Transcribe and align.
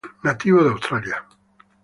Nativo 0.23 0.63
de 0.63 0.71
Australia. 0.71 1.23